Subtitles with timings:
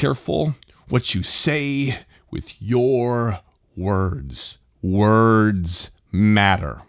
[0.00, 0.54] careful
[0.88, 1.94] what you say
[2.30, 3.38] with your
[3.76, 4.60] words.
[4.80, 6.80] Words matter.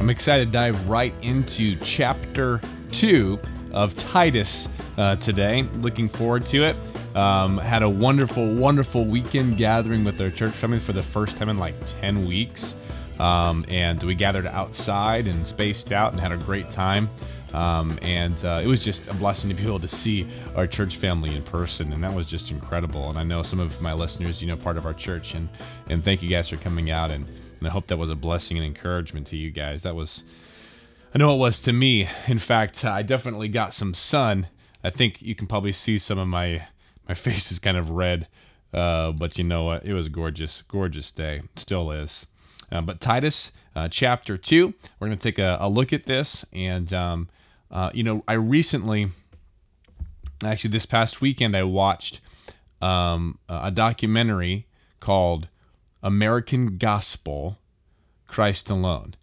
[0.00, 3.38] I'm excited to dive right into chapter two
[3.74, 5.64] of Titus uh, today.
[5.82, 6.76] Looking forward to it.
[7.14, 11.50] Um, had a wonderful, wonderful weekend gathering with our church family for the first time
[11.50, 12.74] in like 10 weeks.
[13.18, 17.08] Um, and we gathered outside and spaced out and had a great time.
[17.54, 20.96] Um, and uh, it was just a blessing to be able to see our church
[20.96, 23.08] family in person, and that was just incredible.
[23.08, 25.48] And I know some of my listeners, you know, part of our church, and
[25.88, 27.26] and thank you guys for coming out, and,
[27.58, 29.84] and I hope that was a blessing and encouragement to you guys.
[29.84, 30.24] That was,
[31.14, 32.08] I know it was to me.
[32.28, 34.48] In fact, I definitely got some sun.
[34.84, 36.66] I think you can probably see some of my
[37.08, 38.26] my face is kind of red,
[38.74, 39.86] uh, but you know what?
[39.86, 41.42] It was a gorgeous, gorgeous day.
[41.54, 42.26] Still is.
[42.70, 46.44] Uh, but Titus uh, chapter 2, we're going to take a, a, look at this.
[46.52, 47.28] And, um,
[47.70, 49.08] uh, you know, I recently,
[50.42, 52.20] actually, this past weekend, I watched
[52.80, 54.66] um, a documentary
[55.00, 55.48] called
[56.02, 57.58] American Gospel
[58.26, 59.14] Christ Alone.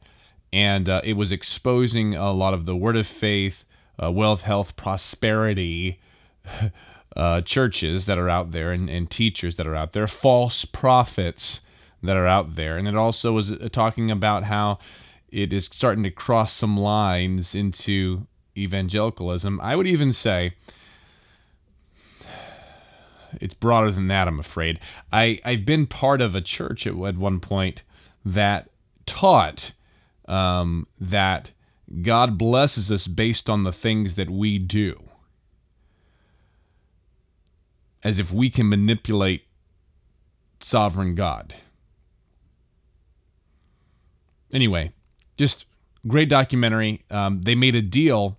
[0.52, 3.66] And uh, it was exposing a lot of the word of faith,
[4.02, 6.00] uh, wealth, health, prosperity.
[7.16, 11.62] Uh, churches that are out there and, and teachers that are out there, false prophets
[12.04, 12.78] that are out there.
[12.78, 14.78] And it also was uh, talking about how
[15.30, 19.60] it is starting to cross some lines into evangelicalism.
[19.62, 20.54] I would even say
[23.42, 24.80] it's broader than that, I'm afraid.
[25.12, 27.82] I, I've been part of a church at, at one point
[28.24, 28.70] that
[29.06, 29.74] taught
[30.28, 31.52] um, that
[32.02, 35.02] God blesses us based on the things that we do.
[38.04, 39.46] As if we can manipulate
[40.60, 41.56] sovereign God.
[44.54, 44.94] Anyway,
[45.38, 45.66] just
[46.08, 47.02] great documentary.
[47.10, 48.38] Um, they made a deal.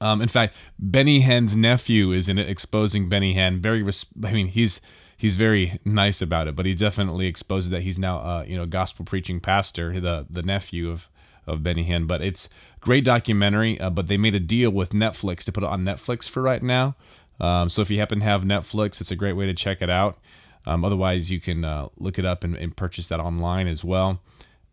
[0.00, 3.60] Um, in fact, Benny Hinn's nephew is in it, exposing Benny Hinn.
[3.60, 4.80] Very, res- I mean, he's
[5.16, 8.66] he's very nice about it, but he definitely exposes that he's now, uh, you know,
[8.66, 11.08] gospel preaching pastor, the the nephew of
[11.46, 12.06] of Benny Hinn.
[12.06, 12.48] But it's
[12.80, 13.80] great documentary.
[13.80, 16.62] Uh, but they made a deal with Netflix to put it on Netflix for right
[16.62, 16.94] now.
[17.40, 19.90] Um, so if you happen to have Netflix, it's a great way to check it
[19.90, 20.18] out.
[20.66, 24.20] Um, otherwise, you can uh, look it up and, and, purchase that online as well.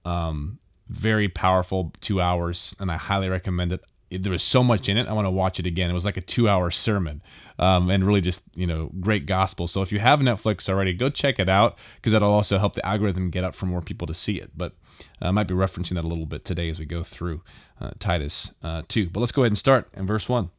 [0.05, 3.83] Um, very powerful two hours, and I highly recommend it.
[4.11, 5.07] There was so much in it.
[5.07, 5.89] I want to watch it again.
[5.89, 7.23] It was like a two-hour sermon,
[7.57, 9.67] um, and really just you know great gospel.
[9.67, 12.85] So if you have Netflix already, go check it out because that'll also help the
[12.85, 14.51] algorithm get up for more people to see it.
[14.55, 14.73] But
[15.21, 17.41] uh, I might be referencing that a little bit today as we go through
[17.81, 19.09] uh, Titus uh, two.
[19.09, 20.51] But let's go ahead and start in verse one.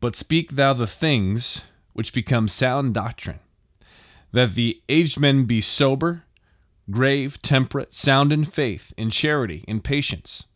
[0.00, 3.40] But speak thou the things which become sound doctrine,
[4.32, 6.24] that the aged men be sober
[6.90, 10.46] grave, temperate, sound in faith, in charity, in patience.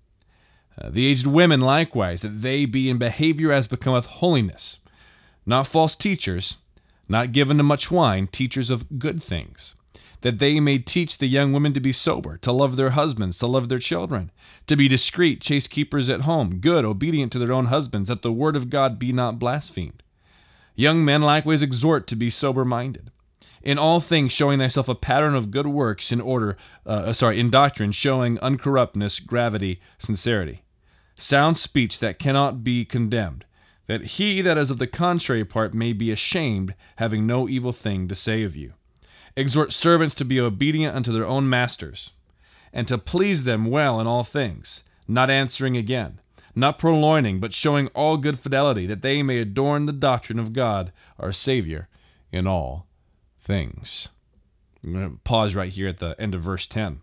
[0.80, 4.78] Uh, the aged women likewise, that they be in behavior as becometh holiness,
[5.46, 6.58] not false teachers,
[7.08, 9.74] not given to much wine, teachers of good things,
[10.20, 13.46] that they may teach the young women to be sober, to love their husbands, to
[13.46, 14.30] love their children,
[14.66, 18.32] to be discreet, chaste keepers at home, good, obedient to their own husbands, that the
[18.32, 20.02] word of God be not blasphemed.
[20.74, 23.10] Young men likewise exhort to be sober minded
[23.66, 26.56] in all things showing thyself a pattern of good works in order
[26.86, 30.62] uh, uh, sorry in doctrine showing uncorruptness gravity sincerity.
[31.16, 33.44] Sound speech that cannot be condemned
[33.86, 38.06] that he that is of the contrary part may be ashamed having no evil thing
[38.06, 38.72] to say of you.
[39.36, 42.12] Exhort servants to be obedient unto their own masters
[42.72, 46.20] and to please them well in all things not answering again
[46.54, 50.92] not purloining but showing all good fidelity that they may adorn the doctrine of god
[51.18, 51.88] our savior
[52.30, 52.86] in all
[53.46, 54.10] things.
[54.84, 57.00] I'm going to pause right here at the end of verse 10.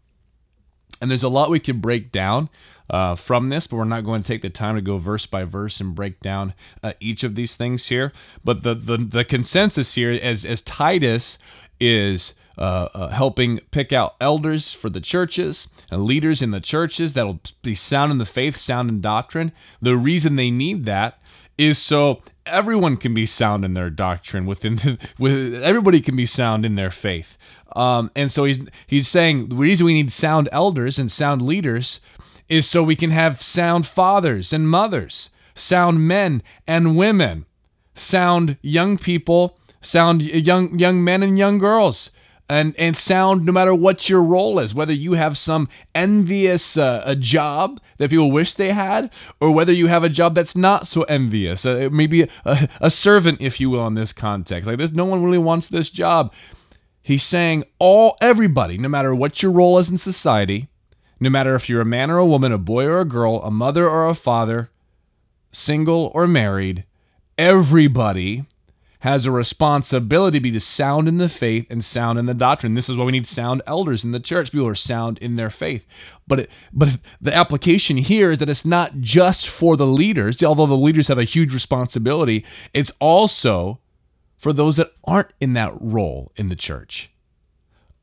[1.01, 2.49] And there's a lot we can break down
[2.89, 5.43] uh, from this, but we're not going to take the time to go verse by
[5.43, 8.13] verse and break down uh, each of these things here.
[8.43, 11.39] But the, the, the consensus here, as, as Titus
[11.79, 17.13] is uh, uh, helping pick out elders for the churches and leaders in the churches
[17.13, 19.51] that'll be sound in the faith, sound in doctrine.
[19.81, 21.19] The reason they need that
[21.57, 26.25] is so everyone can be sound in their doctrine within the, with everybody can be
[26.25, 27.37] sound in their faith.
[27.75, 31.99] Um, and so he's he's saying the reason we need sound elders and sound leaders
[32.49, 37.45] is so we can have sound fathers and mothers sound men and women
[37.95, 42.11] sound young people sound young young men and young girls
[42.49, 47.01] and and sound no matter what your role is whether you have some envious uh,
[47.05, 49.09] a job that people wish they had
[49.39, 53.39] or whether you have a job that's not so envious uh, maybe a, a servant
[53.41, 54.67] if you will in this context.
[54.67, 56.33] Like this no one really wants this job.
[57.01, 60.67] He's saying all everybody no matter what your role is in society
[61.19, 63.49] No matter if you're a man or a woman, a boy or a girl, a
[63.51, 64.69] mother or a father,
[65.53, 66.85] single or married,
[67.37, 68.43] everybody
[69.03, 72.73] has a responsibility to be sound in the faith and sound in the doctrine.
[72.73, 74.53] This is why we need sound elders in the church.
[74.53, 75.85] People are sound in their faith.
[76.25, 80.65] But it, but the application here is that it's not just for the leaders, although
[80.65, 82.45] the leaders have a huge responsibility.
[82.73, 83.81] It's also
[84.37, 87.11] for those that aren't in that role in the church.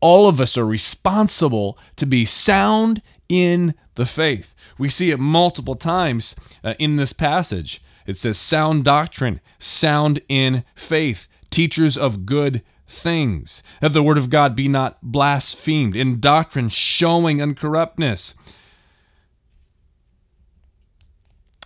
[0.03, 4.55] All of us are responsible to be sound in the faith.
[4.77, 7.81] We see it multiple times uh, in this passage.
[8.07, 14.31] It says sound doctrine, sound in faith, teachers of good things, that the word of
[14.31, 18.35] God be not blasphemed, in doctrine showing uncorruptness,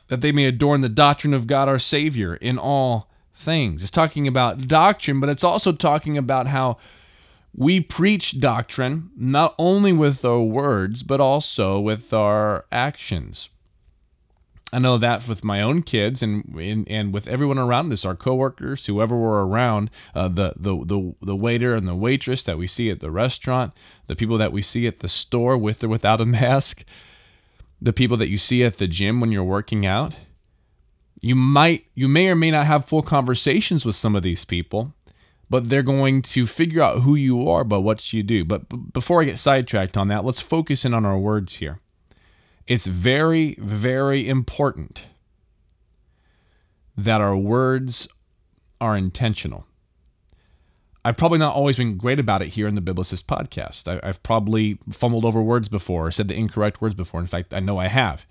[0.09, 3.83] that they may adorn the doctrine of God our Savior in all things.
[3.83, 6.77] It's talking about doctrine, but it's also talking about how
[7.57, 13.49] we preach doctrine not only with our words, but also with our actions.
[14.75, 18.17] I know that with my own kids and and, and with everyone around us, our
[18.17, 22.67] coworkers, whoever we're around, uh, the, the the the waiter and the waitress that we
[22.67, 23.73] see at the restaurant,
[24.09, 26.85] the people that we see at the store with or without a mask,
[27.81, 30.17] the people that you see at the gym when you're working out.
[31.21, 34.93] You might you may or may not have full conversations with some of these people,
[35.49, 38.45] but they're going to figure out who you are by what you do.
[38.45, 41.79] But b- before I get sidetracked on that, let's focus in on our words here.
[42.67, 45.09] It's very, very important
[46.97, 48.09] that our words
[48.81, 49.67] are intentional.
[51.05, 54.03] I've probably not always been great about it here in the Biblicist podcast.
[54.03, 57.21] I, have probably fumbled over words before or said the incorrect words before.
[57.21, 58.25] In fact, I know I have.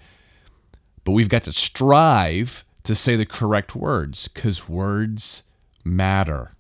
[1.04, 5.44] But we've got to strive to say the correct words because words
[5.84, 6.56] matter.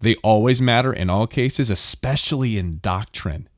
[0.00, 3.48] They always matter in all cases, especially in doctrine.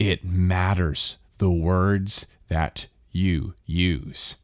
[0.00, 4.36] It matters the words that you use.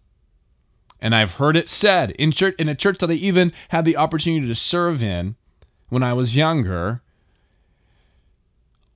[1.01, 3.97] And I've heard it said in church in a church that I even had the
[3.97, 5.37] opportunity to serve in
[5.89, 7.03] when I was younger.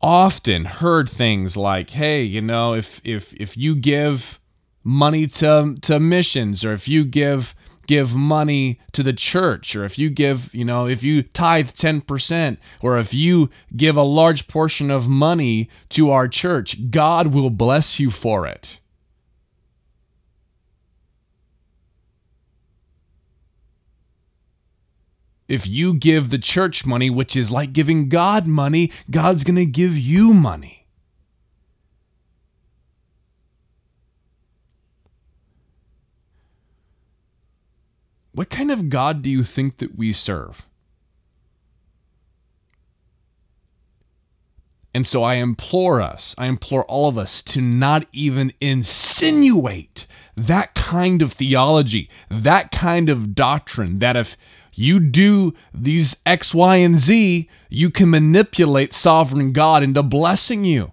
[0.03, 4.41] Often heard things like, "Hey, you know, if if if you give
[4.83, 7.55] money to to missions or if you give
[7.91, 12.57] give money to the church or if you give, you know, if you tithe 10%
[12.81, 17.99] or if you give a large portion of money to our church, God will bless
[17.99, 18.79] you for it.
[25.49, 29.67] If you give the church money, which is like giving God money, God's going to
[29.67, 30.80] give you money.
[38.41, 40.67] What kind of God do you think that we serve?
[44.95, 50.07] And so I implore us, I implore all of us to not even insinuate
[50.39, 54.39] that kind of theology, that kind of doctrine, that if
[54.73, 60.93] you do these X, Y, and Z, you can manipulate sovereign God into blessing you.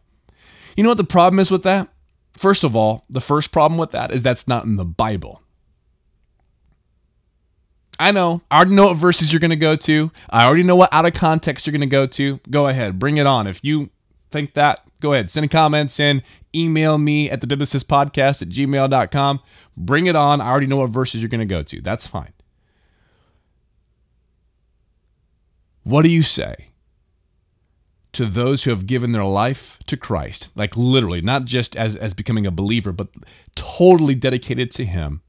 [0.76, 1.88] You know what the problem is with that?
[2.34, 5.42] First of all, the first problem with that is that's not in the Bible.
[8.00, 8.42] I know.
[8.52, 10.12] I already know what verses you're going to go to.
[10.30, 12.40] I already know what out of context you're going to go to.
[12.50, 13.48] Go ahead, bring it on.
[13.48, 13.90] If you
[14.30, 15.32] think that, go ahead.
[15.32, 16.22] Send comments in.
[16.54, 19.40] Email me at the Biblicist podcast at gmail.com.
[19.76, 20.42] Bring it on.
[20.42, 21.82] I already know what verses you're going to go to.
[21.82, 22.34] That's fine.
[25.84, 26.72] What do you say
[28.12, 30.50] to those who have given their life to Christ?
[30.56, 33.08] Like literally, not just as, as becoming a believer, but
[33.56, 35.22] totally dedicated to Him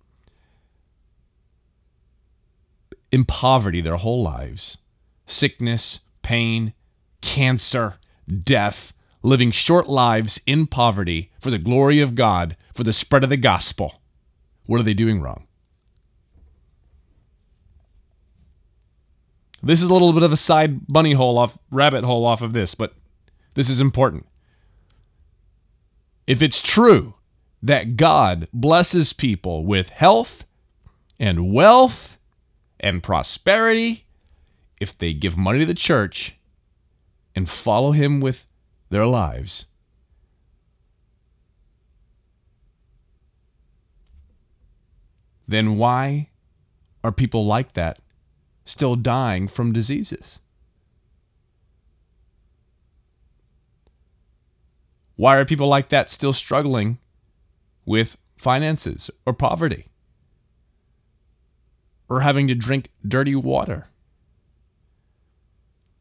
[3.11, 4.79] in poverty their whole lives
[5.27, 6.73] sickness, pain,
[7.21, 7.97] cancer,
[8.43, 13.31] death, living short lives in poverty for the glory of God, for the spread of
[13.31, 14.01] the gospel.
[14.67, 15.47] What are they doing wrong?
[19.63, 22.53] This is a little bit of a side bunny hole off, rabbit hole off of
[22.53, 22.95] this, but
[23.55, 24.27] this is important.
[26.27, 27.15] If it's true
[27.63, 30.47] that God blesses people with health
[31.19, 32.18] and wealth
[32.81, 34.05] and prosperity
[34.81, 36.39] if they give money to the church
[37.35, 38.47] and follow him with
[38.91, 39.67] their lives.
[45.47, 46.29] Then why
[47.03, 48.01] are people like that
[48.65, 50.41] still dying from diseases?
[55.17, 56.99] Why are people like that still struggling
[57.85, 59.87] with finances or poverty?
[62.09, 63.89] Or having to drink dirty water.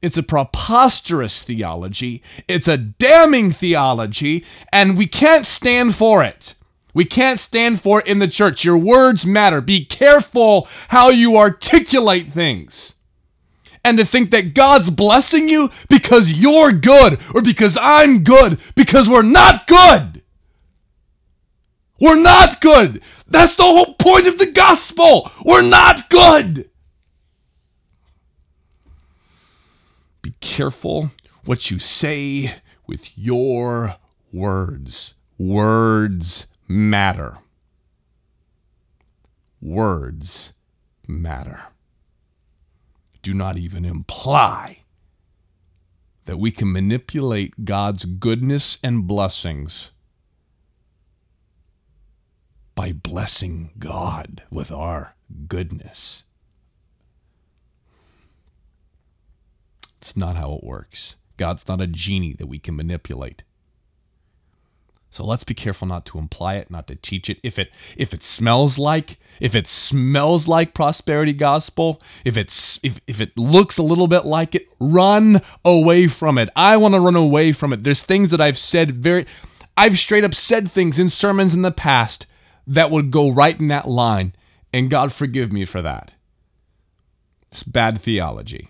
[0.01, 2.21] It's a preposterous theology.
[2.47, 6.53] It's a damning theology, and we can't stand for it.
[6.93, 8.63] We can't stand for it in the church.
[8.63, 9.61] Your words matter.
[9.61, 12.95] Be careful how you articulate things.
[13.83, 19.07] And to think that God's blessing you because you're good or because I'm good, because
[19.07, 20.16] we're not good.
[21.99, 23.01] We're not good.
[23.27, 25.31] That's the whole point of the gospel.
[25.43, 26.69] We're not good.
[30.21, 31.11] Be careful
[31.45, 33.95] what you say with your
[34.33, 35.15] words.
[35.37, 37.37] Words matter.
[39.61, 40.53] Words
[41.07, 41.67] matter.
[43.21, 44.79] Do not even imply
[46.25, 49.91] that we can manipulate God's goodness and blessings
[52.77, 55.15] by blessing God with our
[55.47, 56.25] goodness.
[59.97, 61.15] It's not how it works.
[61.37, 63.41] God's not a genie that we can manipulate.
[65.09, 67.39] So let's be careful not to imply it, not to teach it.
[67.41, 73.01] If it if it smells like if it smells like prosperity gospel, if it's if,
[73.07, 76.49] if it looks a little bit like it, run away from it.
[76.55, 77.81] I want to run away from it.
[77.81, 79.25] There's things that I've said very
[79.75, 82.27] I've straight up said things in sermons in the past
[82.67, 84.33] that would go right in that line,
[84.73, 86.13] and God forgive me for that.
[87.49, 88.69] It's bad theology.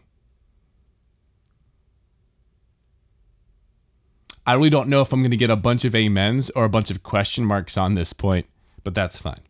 [4.46, 6.70] I really don't know if I'm going to get a bunch of amens or a
[6.70, 8.46] bunch of question marks on this point,
[8.84, 9.42] but that's fine.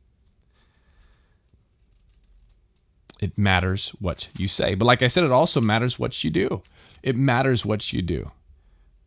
[3.19, 4.73] It matters what you say.
[4.75, 6.63] But like I said, it also matters what you do.
[7.03, 8.31] It matters what you do.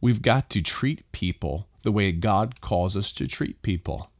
[0.01, 4.11] We've got to treat people the way God calls us to treat people.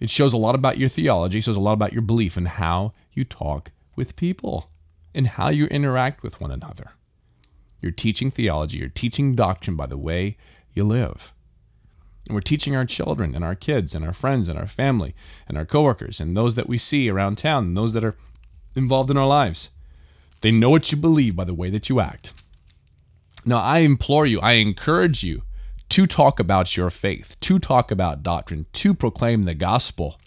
[0.00, 2.92] It shows a lot about your theology, shows a lot about your belief and how
[3.12, 4.70] you talk with people
[5.14, 6.92] and how you interact with one another.
[7.80, 10.36] You're teaching theology, you're teaching doctrine by the way
[10.72, 11.32] you live.
[12.26, 15.14] And we're teaching our children and our kids and our friends and our family
[15.48, 18.16] and our coworkers and those that we see around town and those that are
[18.76, 19.70] involved in our lives.
[20.42, 22.34] They know what you believe by the way that you act.
[23.44, 25.42] Now, I implore you, I encourage you
[25.90, 30.20] to talk about your faith, to talk about doctrine, to proclaim the gospel.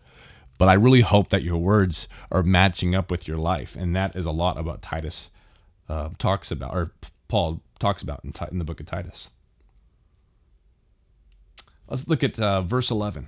[0.58, 3.76] But I really hope that your words are matching up with your life.
[3.76, 5.30] And that is a lot about Titus
[5.90, 6.92] uh, talks about, or
[7.28, 9.32] Paul talks about in, in the book of Titus.
[11.88, 13.28] Let's look at uh, verse 11.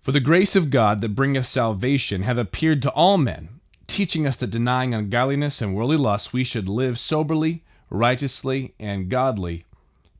[0.00, 4.36] For the grace of God that bringeth salvation hath appeared to all men, teaching us
[4.36, 9.64] that denying ungodliness and worldly lusts, we should live soberly, righteously, and godly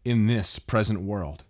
[0.04, 1.44] in this present world,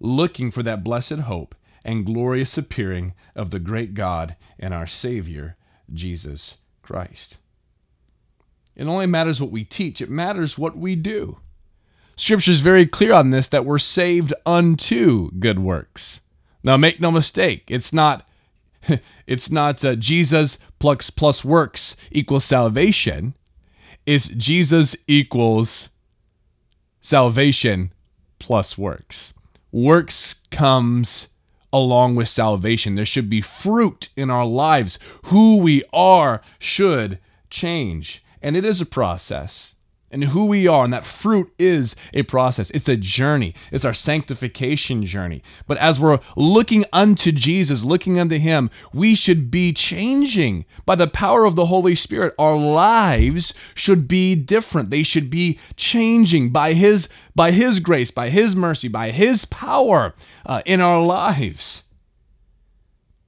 [0.00, 5.56] looking for that blessed hope and glorious appearing of the great God and our Savior,
[5.92, 7.38] Jesus Christ.
[8.76, 11.40] It only matters what we teach, it matters what we do.
[12.16, 16.20] Scripture is very clear on this that we're saved unto good works.
[16.62, 18.24] Now, make no mistake, it's not.
[19.26, 23.34] It's not uh, Jesus plus plus works equals salvation.
[24.06, 25.90] It's Jesus equals
[27.00, 27.92] salvation
[28.38, 29.34] plus works.
[29.72, 31.28] Works comes
[31.72, 32.94] along with salvation.
[32.94, 34.98] There should be fruit in our lives.
[35.26, 37.18] Who we are should
[37.50, 38.24] change.
[38.40, 39.74] And it is a process.
[40.10, 42.70] And who we are, and that fruit is a process.
[42.70, 43.54] It's a journey.
[43.70, 45.42] It's our sanctification journey.
[45.66, 51.06] But as we're looking unto Jesus, looking unto Him, we should be changing by the
[51.06, 52.34] power of the Holy Spirit.
[52.38, 54.90] Our lives should be different.
[54.90, 60.14] They should be changing by His by His grace, by His mercy, by His power
[60.46, 61.87] uh, in our lives.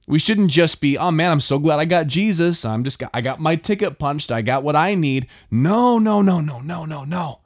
[0.07, 2.65] We shouldn't just be, oh man, I'm so glad I got Jesus.
[2.65, 4.31] I'm just I got my ticket punched.
[4.31, 5.27] I got what I need.
[5.49, 7.39] No, no, no, no, no, no, no.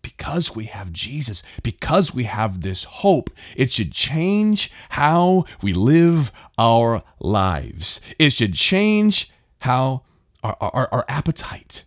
[0.00, 6.32] Because we have Jesus, because we have this hope, it should change how we live
[6.58, 8.00] our lives.
[8.18, 10.02] It should change how
[10.42, 11.84] our, our, our appetite.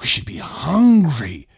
[0.00, 1.48] We should be hungry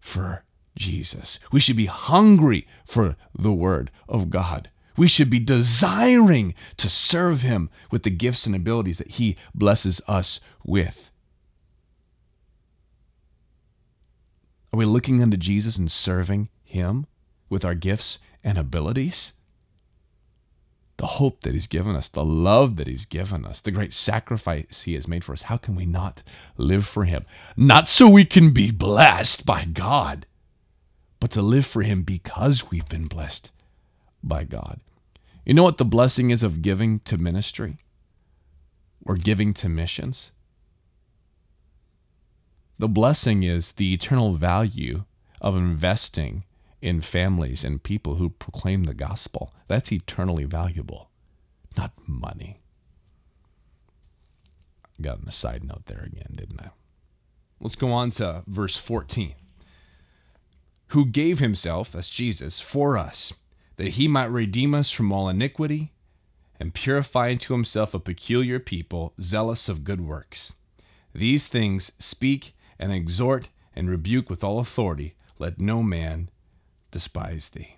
[0.00, 0.44] for
[0.76, 1.40] Jesus.
[1.50, 4.70] We should be hungry for the Word of God.
[4.96, 10.00] We should be desiring to serve Him with the gifts and abilities that He blesses
[10.06, 11.10] us with.
[14.72, 17.06] Are we looking unto Jesus and serving Him
[17.48, 19.34] with our gifts and abilities?
[20.96, 24.82] The hope that He's given us, the love that He's given us, the great sacrifice
[24.82, 25.42] He has made for us.
[25.42, 26.22] How can we not
[26.56, 27.24] live for Him?
[27.56, 30.26] Not so we can be blessed by God,
[31.18, 33.50] but to live for Him because we've been blessed
[34.28, 34.80] by God.
[35.44, 37.76] You know what the blessing is of giving to ministry
[39.04, 40.32] or giving to missions?
[42.78, 45.04] The blessing is the eternal value
[45.40, 46.44] of investing
[46.80, 49.52] in families and people who proclaim the gospel.
[49.68, 51.10] That's eternally valuable,
[51.76, 52.60] not money.
[54.98, 56.70] I Got on a side note there again, didn't I?
[57.60, 59.34] Let's go on to verse 14.
[60.88, 63.32] Who gave himself, that's Jesus, for us,
[63.76, 65.92] that he might redeem us from all iniquity
[66.60, 70.54] and purify unto himself a peculiar people, zealous of good works.
[71.14, 75.14] These things speak and exhort and rebuke with all authority.
[75.38, 76.30] Let no man
[76.90, 77.76] despise thee.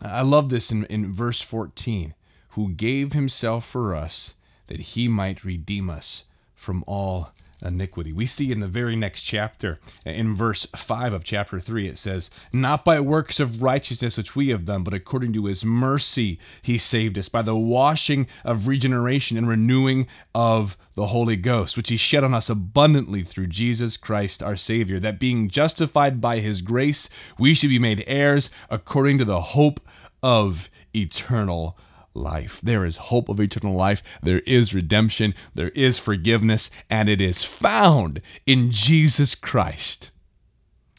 [0.00, 2.14] I love this in, in verse 14
[2.50, 4.36] who gave himself for us
[4.68, 6.24] that he might redeem us
[6.54, 7.32] from all
[7.64, 8.12] iniquity.
[8.12, 12.30] We see in the very next chapter, in verse 5 of chapter 3, it says,
[12.52, 16.78] Not by works of righteousness which we have done, but according to his mercy he
[16.78, 21.96] saved us by the washing of regeneration and renewing of the Holy Ghost, which he
[21.96, 27.08] shed on us abundantly through Jesus Christ our Savior, that being justified by his grace,
[27.38, 29.80] we should be made heirs according to the hope
[30.22, 31.93] of eternal life.
[32.14, 34.02] There is hope of eternal life.
[34.22, 35.34] There is redemption.
[35.54, 36.70] There is forgiveness.
[36.88, 40.10] And it is found in Jesus Christ.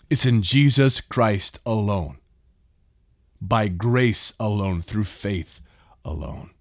[0.10, 2.18] It's in Jesus Christ alone,
[3.42, 5.62] by grace alone, through faith
[6.04, 6.52] alone.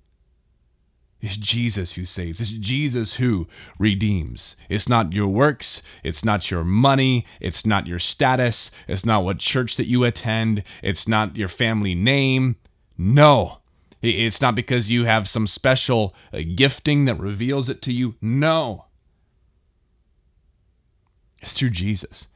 [1.20, 2.40] It's Jesus who saves.
[2.40, 4.56] It's Jesus who redeems.
[4.68, 5.82] It's not your works.
[6.02, 7.24] It's not your money.
[7.40, 8.70] It's not your status.
[8.86, 10.64] It's not what church that you attend.
[10.82, 12.56] It's not your family name.
[12.98, 13.60] No,
[14.04, 18.16] it's not because you have some special uh, gifting that reveals it to you.
[18.20, 18.86] No.
[21.40, 22.28] It's through Jesus.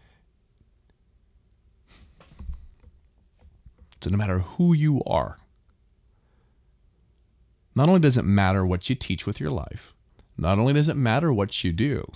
[4.01, 5.39] So no matter who you are,
[7.75, 9.95] not only does it matter what you teach with your life,
[10.37, 12.11] not only does it matter what you do,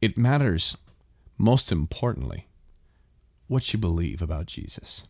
[0.00, 0.76] it matters,
[1.38, 2.46] most importantly,
[3.48, 5.04] what you believe about Jesus.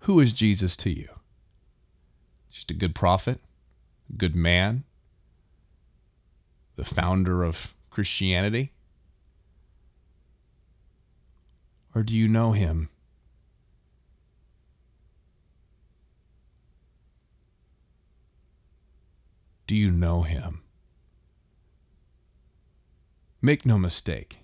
[0.00, 1.08] Who is Jesus to you?
[2.50, 3.40] Just a good prophet,
[4.16, 4.84] good man,
[6.76, 8.72] the founder of Christianity?
[11.94, 12.90] Or do you know him?
[19.66, 20.62] Do you know him?
[23.42, 24.40] Make no mistake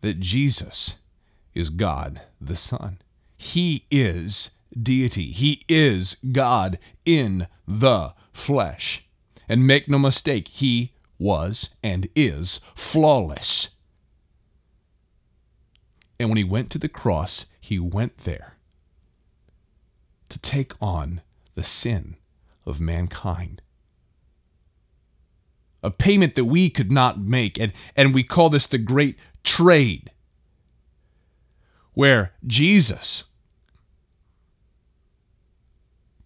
[0.00, 1.00] that Jesus
[1.54, 2.98] is God the Son.
[3.38, 5.30] He is deity.
[5.30, 9.08] He is God in the flesh.
[9.48, 13.76] And make no mistake, he was and is flawless.
[16.20, 18.56] And when he went to the cross, he went there
[20.28, 21.22] to take on
[21.54, 22.16] the sin
[22.66, 23.62] of mankind.
[25.82, 27.58] A payment that we could not make.
[27.58, 30.10] And, and we call this the great trade,
[31.94, 33.24] where Jesus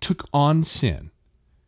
[0.03, 1.11] took on sin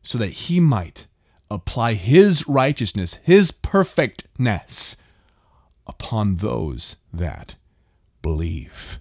[0.02, 1.06] so that he might
[1.50, 4.96] apply his righteousness, his perfectness
[5.86, 7.56] upon those that
[8.22, 9.00] believe.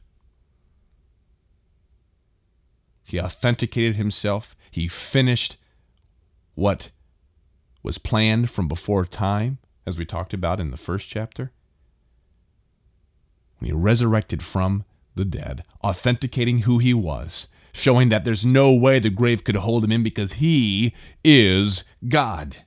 [3.04, 4.56] He authenticated himself.
[4.72, 5.58] He finished
[6.56, 6.92] what
[7.82, 11.52] was planned from before time, as we talked about in the first chapter.
[13.58, 19.00] When he resurrected from the dead, authenticating who he was, showing that there's no way
[19.00, 22.58] the grave could hold him in because he is God.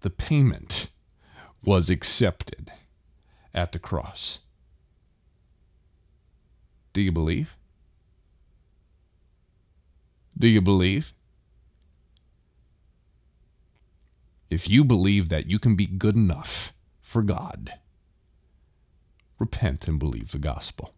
[0.00, 0.88] The payment
[1.62, 2.70] was accepted
[3.52, 4.40] at the cross.
[6.92, 7.58] Do you believe?
[10.38, 11.12] Do you believe?
[14.48, 17.74] If you believe that you can be good enough for God,
[19.38, 20.94] repent and believe the gospel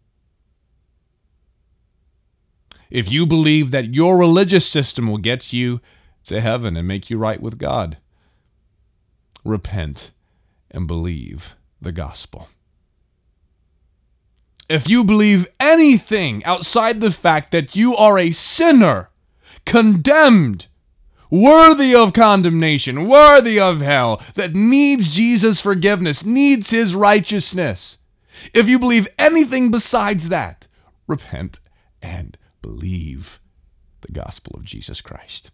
[2.93, 5.81] if you believe that your religious system will get you
[6.25, 7.97] to heaven and make you right with God.
[9.45, 10.11] Repent
[10.71, 12.49] and believe the gospel.
[14.69, 19.09] If you believe anything outside the fact that you are a sinner,
[19.65, 20.67] condemned,
[21.31, 27.99] worthy of condemnation, worthy of hell, that needs Jesus' forgiveness, needs his righteousness,
[28.53, 30.69] if you believe anything besides that,
[31.07, 31.59] repent
[32.03, 33.41] and believe
[34.01, 35.51] the gospel of Jesus Christ.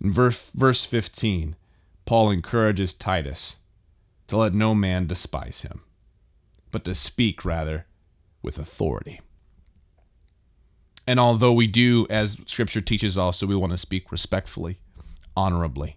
[0.00, 1.56] In verse, verse 15,
[2.04, 3.56] Paul encourages Titus
[4.26, 5.80] to let no man despise him,
[6.70, 7.86] but to speak rather
[8.42, 9.20] with authority.
[11.06, 14.78] And although we do, as Scripture teaches also, we want to speak respectfully,
[15.36, 15.96] honorably.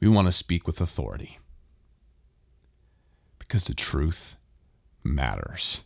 [0.00, 1.38] We want to speak with authority
[3.38, 4.36] because the truth
[5.02, 5.82] matters.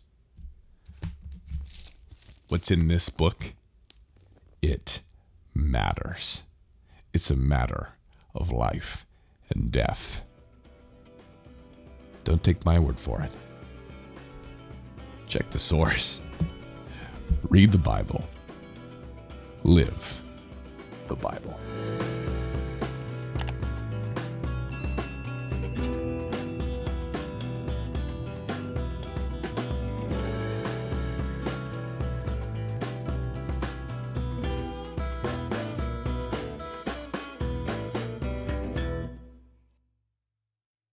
[2.52, 3.54] What's in this book?
[4.60, 5.00] It
[5.54, 6.42] matters.
[7.14, 7.94] It's a matter
[8.34, 9.06] of life
[9.48, 10.22] and death.
[12.24, 13.32] Don't take my word for it.
[15.28, 16.20] Check the source.
[17.48, 18.22] Read the Bible.
[19.64, 20.20] Live
[21.08, 21.58] the Bible.